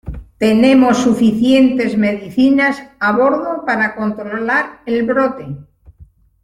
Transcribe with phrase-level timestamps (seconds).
[0.39, 5.45] tenemos suficientes medicinas a bordo para controlar el brote.